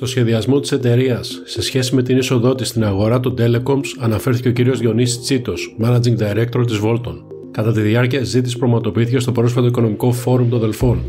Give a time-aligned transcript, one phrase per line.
[0.00, 4.48] Στο σχεδιασμό της εταιρείας, σε σχέση με την είσοδό της στην αγορά των Telecoms, αναφέρθηκε
[4.48, 4.76] ο κ.
[4.76, 7.14] Διονύσης Τσίτος, Managing Director της Volton.
[7.50, 11.02] Κατά τη διάρκεια τη ζήτησης, πραγματοποιήθηκε στο πρόσφατο Οικονομικό Φόρουμ των Δελφών.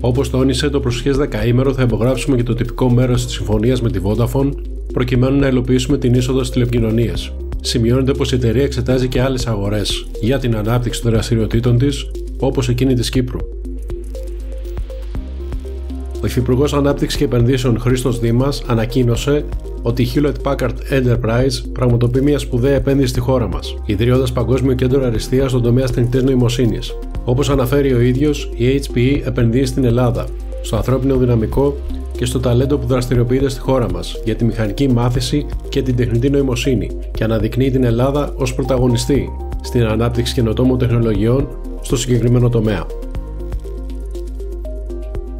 [0.00, 4.00] Όπως τόνισε, το προσεχές δεκαήμερο θα υπογράψουμε και το τυπικό μέρος της συμφωνίας με τη
[4.04, 4.50] Vodafone,
[4.92, 7.32] προκειμένου να υλοποιήσουμε την είσοδο στις τηλεπικοινωνίες.
[7.60, 12.68] Σημειώνεται πως η εταιρεία εξετάζει και άλλες αγορές για την ανάπτυξη των δραστηριοτήτων της, όπως
[12.68, 13.38] εκείνη της Κύπρου.
[16.24, 19.44] Ο Υφυπουργός Ανάπτυξης και Επενδύσεων Χρήστος Δήμας ανακοίνωσε
[19.82, 25.04] ότι η Hewlett Packard Enterprise πραγματοποιεί μια σπουδαία επένδυση στη χώρα μας, ιδρύοντας Παγκόσμιο Κέντρο
[25.04, 26.92] Αριστείας στον τομέα τεχνητή νοημοσύνης.
[27.24, 30.26] Όπως αναφέρει ο ίδιος, η HPE επενδύει στην Ελλάδα,
[30.62, 31.76] στο ανθρώπινο δυναμικό
[32.16, 36.30] και στο ταλέντο που δραστηριοποιείται στη χώρα μας για τη μηχανική μάθηση και την τεχνητή
[36.30, 39.28] νοημοσύνη και αναδεικνύει την Ελλάδα ως πρωταγωνιστή
[39.62, 41.48] στην ανάπτυξη καινοτόμων τεχνολογιών
[41.80, 42.86] στο συγκεκριμένο τομέα.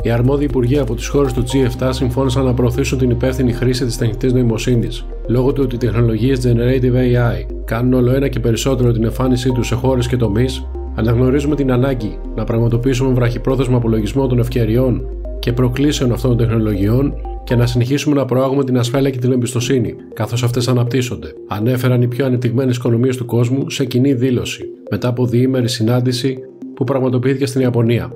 [0.05, 3.97] Οι αρμόδιοι υπουργοί από τις χώρες του G7 συμφώνησαν να προωθήσουν την υπεύθυνη χρήση της
[3.97, 9.05] τεχνητής νοημοσύνης, λόγω του ότι οι τεχνολογίες Generative AI κάνουν όλο ένα και περισσότερο την
[9.05, 15.03] εμφάνισή τους σε χώρες και τομείς, αναγνωρίζουμε την ανάγκη να πραγματοποιήσουμε βραχυπρόθεσμο απολογισμό των ευκαιριών
[15.39, 17.15] και προκλήσεων αυτών των τεχνολογιών
[17.45, 22.07] και να συνεχίσουμε να προάγουμε την ασφάλεια και την εμπιστοσύνη, καθώς αυτές αναπτύσσονται, ανέφεραν οι
[22.09, 26.39] πιο ανεπτυγμένες οικονομίες του κόσμου σε κοινή δήλωση, μετά από διήμερη συνάντηση
[26.75, 28.13] που πραγματοποιήθηκε στην Ιαπωνία.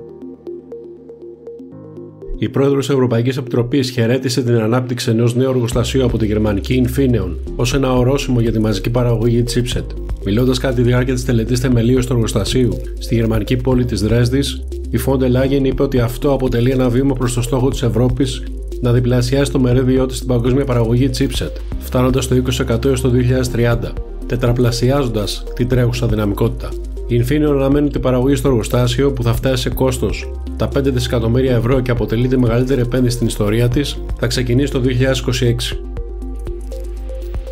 [2.41, 7.31] Η πρόεδρος της Ευρωπαϊκής Επιτροπής χαιρέτησε την ανάπτυξη ενός νέου εργοστασίου από τη γερμανική Infineon
[7.55, 9.85] ως ένα ορόσημο για τη μαζική παραγωγή chipset.
[10.25, 14.97] Μιλώντας κατά τη διάρκεια της τελετής θεμελίωσης του εργοστασίου στη γερμανική πόλη της Δρέσδης, η
[14.97, 18.43] Φόντε Λάγεν είπε ότι αυτό αποτελεί ένα βήμα προς το στόχο της Ευρώπης
[18.81, 23.93] να διπλασιάσει το μερίδιο της στην παγκόσμια παραγωγή chipset, φτάνοντας στο 20% έως το 2030,
[24.25, 26.69] τετραπλασιάζοντας την τρέχουσα δυναμικότητα.
[27.07, 30.81] Η Infineon αναμένει ότι η παραγωγή στο εργοστάσιο που θα φτάσει σε κόστος τα 5
[30.83, 35.77] δισεκατομμύρια ευρώ και αποτελεί τη μεγαλύτερη επένδυση στην ιστορία της, θα ξεκινήσει το 2026.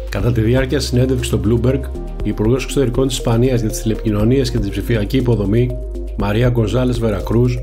[0.10, 1.80] Κατά τη διάρκεια συνέντευξης στο Bloomberg,
[2.24, 5.70] η Υπουργός Εξωτερικών της Ισπανίας για τις τηλεπικοινωνίες και την ψηφιακή υποδομή,
[6.18, 7.56] Μαρία Γκονζάλες Βερακρούζ,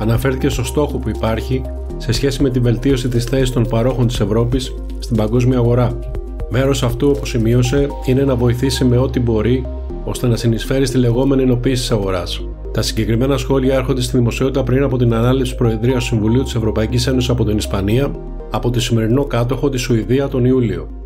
[0.00, 1.62] αναφέρθηκε στο στόχο που υπάρχει
[1.96, 5.98] σε σχέση με τη βελτίωση της θέσης των παρόχων της Ευρώπης στην παγκόσμια αγορά.
[6.50, 9.66] Μέρος αυτού, όπως σημείωσε, είναι να βοηθήσει με ό,τι μπορεί
[10.04, 12.48] ώστε να συνεισφέρει στη λεγόμενη ενοποίηση της αγοράς.
[12.72, 17.06] Τα συγκεκριμένα σχόλια έρχονται στη δημοσιότητα πριν από την ανάληψη Προεδρίας του Συμβουλίου της Ευρωπαϊκής
[17.06, 18.10] Ένωσης από την Ισπανία
[18.50, 21.01] από τη σημερινό κάτοχο της Σουηδία τον Ιούλιο.